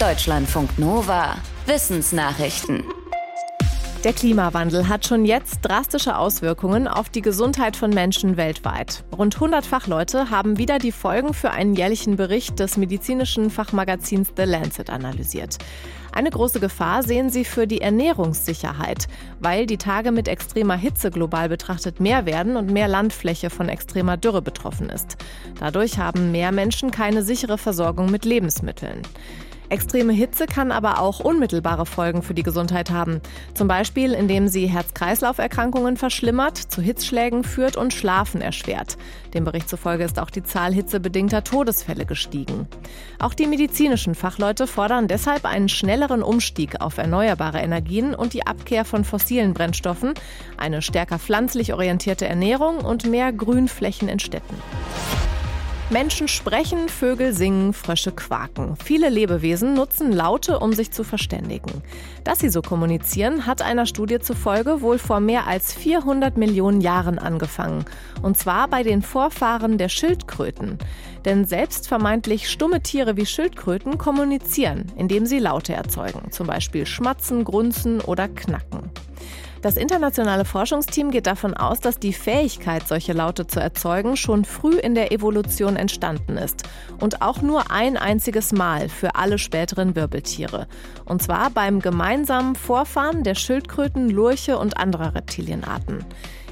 [0.00, 1.34] Deutschlandfunk Nova.
[1.66, 2.84] Wissensnachrichten.
[4.04, 9.02] Der Klimawandel hat schon jetzt drastische Auswirkungen auf die Gesundheit von Menschen weltweit.
[9.16, 14.44] Rund 100 Fachleute haben wieder die Folgen für einen jährlichen Bericht des medizinischen Fachmagazins The
[14.44, 15.58] Lancet analysiert.
[16.12, 19.08] Eine große Gefahr sehen sie für die Ernährungssicherheit,
[19.40, 24.16] weil die Tage mit extremer Hitze global betrachtet mehr werden und mehr Landfläche von extremer
[24.16, 25.16] Dürre betroffen ist.
[25.58, 29.02] Dadurch haben mehr Menschen keine sichere Versorgung mit Lebensmitteln.
[29.70, 33.20] Extreme Hitze kann aber auch unmittelbare Folgen für die Gesundheit haben.
[33.54, 38.96] Zum Beispiel, indem sie Herz-Kreislauf-Erkrankungen verschlimmert, zu Hitzschlägen führt und Schlafen erschwert.
[39.34, 42.66] Dem Bericht zufolge ist auch die Zahl hitzebedingter Todesfälle gestiegen.
[43.18, 48.86] Auch die medizinischen Fachleute fordern deshalb einen schnelleren Umstieg auf erneuerbare Energien und die Abkehr
[48.86, 50.14] von fossilen Brennstoffen,
[50.56, 54.56] eine stärker pflanzlich orientierte Ernährung und mehr Grünflächen in Städten.
[55.90, 58.76] Menschen sprechen, Vögel singen, Frösche quaken.
[58.76, 61.82] Viele Lebewesen nutzen Laute, um sich zu verständigen.
[62.24, 67.18] Dass sie so kommunizieren, hat einer Studie zufolge wohl vor mehr als 400 Millionen Jahren
[67.18, 67.86] angefangen.
[68.20, 70.76] Und zwar bei den Vorfahren der Schildkröten.
[71.24, 76.30] Denn selbst vermeintlich stumme Tiere wie Schildkröten kommunizieren, indem sie Laute erzeugen.
[76.32, 78.90] Zum Beispiel schmatzen, grunzen oder knacken.
[79.60, 84.78] Das internationale Forschungsteam geht davon aus, dass die Fähigkeit, solche Laute zu erzeugen, schon früh
[84.78, 86.62] in der Evolution entstanden ist.
[87.00, 90.68] Und auch nur ein einziges Mal für alle späteren Wirbeltiere.
[91.04, 96.04] Und zwar beim gemeinsamen Vorfahren der Schildkröten, Lurche und anderer Reptilienarten.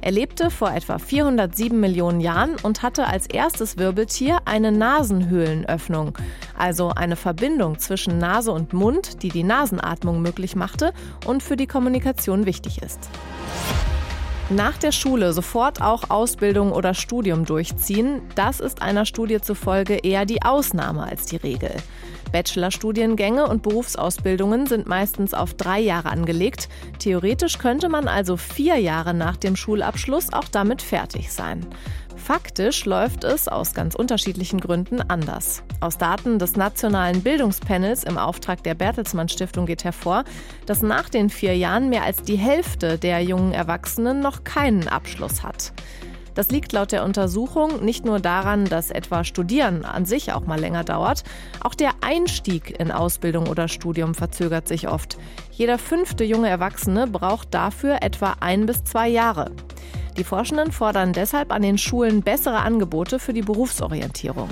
[0.00, 6.12] Er lebte vor etwa 407 Millionen Jahren und hatte als erstes Wirbeltier eine Nasenhöhlenöffnung,
[6.56, 10.92] also eine Verbindung zwischen Nase und Mund, die die Nasenatmung möglich machte
[11.26, 13.10] und für die Kommunikation wichtig ist.
[14.50, 20.26] Nach der Schule sofort auch Ausbildung oder Studium durchziehen, das ist einer Studie zufolge eher
[20.26, 21.70] die Ausnahme als die Regel.
[22.30, 26.68] Bachelorstudiengänge und Berufsausbildungen sind meistens auf drei Jahre angelegt.
[26.98, 31.64] Theoretisch könnte man also vier Jahre nach dem Schulabschluss auch damit fertig sein.
[32.16, 35.62] Faktisch läuft es aus ganz unterschiedlichen Gründen anders.
[35.80, 40.24] Aus Daten des Nationalen Bildungspanels im Auftrag der Bertelsmann Stiftung geht hervor,
[40.64, 45.42] dass nach den vier Jahren mehr als die Hälfte der jungen Erwachsenen noch keinen Abschluss
[45.42, 45.72] hat.
[46.34, 50.58] Das liegt laut der Untersuchung nicht nur daran, dass etwa Studieren an sich auch mal
[50.58, 51.22] länger dauert,
[51.60, 55.16] auch der Einstieg in Ausbildung oder Studium verzögert sich oft.
[55.52, 59.52] Jeder fünfte junge Erwachsene braucht dafür etwa ein bis zwei Jahre.
[60.16, 64.48] Die Forschenden fordern deshalb an den Schulen bessere Angebote für die Berufsorientierung.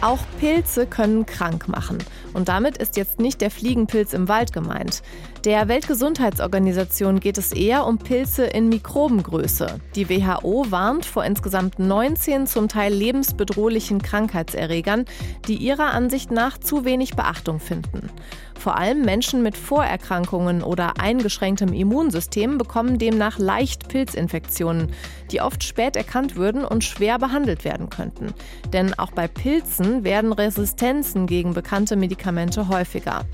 [0.00, 1.98] Auch Pilze können krank machen.
[2.32, 5.02] Und damit ist jetzt nicht der Fliegenpilz im Wald gemeint.
[5.44, 9.80] Der Weltgesundheitsorganisation geht es eher um Pilze in Mikrobengröße.
[9.96, 15.04] Die WHO warnt vor insgesamt 19 zum Teil lebensbedrohlichen Krankheitserregern,
[15.48, 18.08] die ihrer Ansicht nach zu wenig Beachtung finden.
[18.58, 24.92] Vor allem Menschen mit Vorerkrankungen oder eingeschränktem Immunsystem bekommen demnach leicht Pilzinfektionen,
[25.30, 28.34] die oft spät erkannt würden und schwer behandelt werden könnten.
[28.72, 33.24] Denn auch bei Pilzen werden Resistenzen gegen bekannte Medikamente häufiger.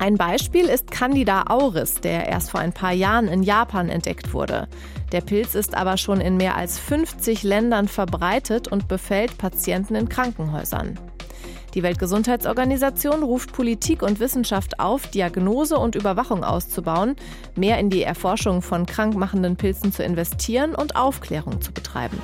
[0.00, 4.66] Ein Beispiel ist Candida auris, der erst vor ein paar Jahren in Japan entdeckt wurde.
[5.12, 10.08] Der Pilz ist aber schon in mehr als 50 Ländern verbreitet und befällt Patienten in
[10.08, 10.98] Krankenhäusern.
[11.74, 17.16] Die Weltgesundheitsorganisation ruft Politik und Wissenschaft auf, Diagnose und Überwachung auszubauen,
[17.56, 22.18] mehr in die Erforschung von krankmachenden Pilzen zu investieren und Aufklärung zu betreiben.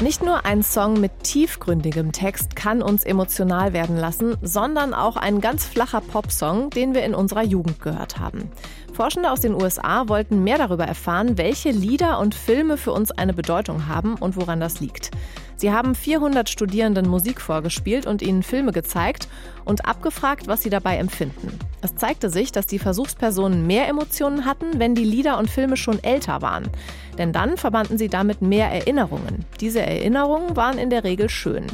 [0.00, 5.42] Nicht nur ein Song mit tiefgründigem Text kann uns emotional werden lassen, sondern auch ein
[5.42, 8.50] ganz flacher Popsong, den wir in unserer Jugend gehört haben.
[8.94, 13.34] Forschende aus den USA wollten mehr darüber erfahren, welche Lieder und Filme für uns eine
[13.34, 15.10] Bedeutung haben und woran das liegt.
[15.60, 19.28] Sie haben 400 Studierenden Musik vorgespielt und ihnen Filme gezeigt
[19.66, 21.58] und abgefragt, was sie dabei empfinden.
[21.82, 26.02] Es zeigte sich, dass die Versuchspersonen mehr Emotionen hatten, wenn die Lieder und Filme schon
[26.02, 26.70] älter waren.
[27.18, 29.44] Denn dann verbanden sie damit mehr Erinnerungen.
[29.60, 31.66] Diese Erinnerungen waren in der Regel schön.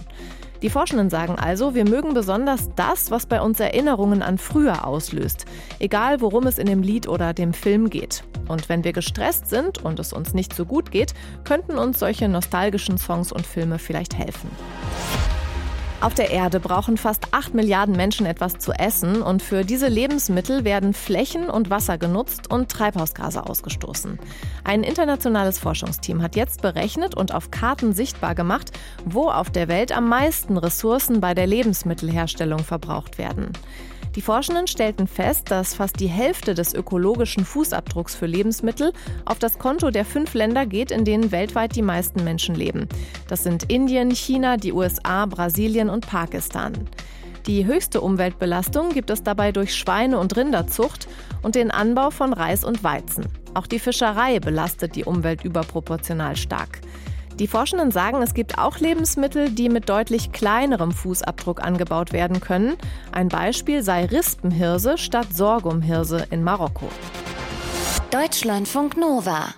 [0.63, 5.47] Die Forschenden sagen also, wir mögen besonders das, was bei uns Erinnerungen an früher auslöst,
[5.78, 8.25] egal worum es in dem Lied oder dem Film geht.
[8.48, 11.15] Und wenn wir gestresst sind und es uns nicht so gut geht,
[11.45, 14.51] könnten uns solche nostalgischen Songs und Filme vielleicht helfen.
[16.03, 20.63] Auf der Erde brauchen fast 8 Milliarden Menschen etwas zu essen und für diese Lebensmittel
[20.63, 24.19] werden Flächen und Wasser genutzt und Treibhausgase ausgestoßen.
[24.63, 28.72] Ein internationales Forschungsteam hat jetzt berechnet und auf Karten sichtbar gemacht,
[29.07, 33.53] wo auf der Welt am meisten Ressourcen bei der Lebensmittelherstellung verbraucht werden.
[34.16, 38.95] Die Forschenden stellten fest, dass fast die Hälfte des ökologischen Fußabdrucks für Lebensmittel
[39.27, 42.89] auf das Konto der fünf Länder geht, in denen weltweit die meisten Menschen leben.
[43.28, 46.72] Das sind Indien, China, die USA, Brasilien und Pakistan.
[47.47, 51.09] Die höchste Umweltbelastung gibt es dabei durch Schweine- und Rinderzucht
[51.42, 53.27] und den Anbau von Reis und Weizen.
[53.53, 56.80] Auch die Fischerei belastet die Umwelt überproportional stark.
[57.38, 62.77] Die Forschenden sagen, es gibt auch Lebensmittel, die mit deutlich kleinerem Fußabdruck angebaut werden können.
[63.12, 66.88] Ein Beispiel sei Rispenhirse statt Sorghumhirse in Marokko.
[68.10, 69.54] Deutschlandfunk Nova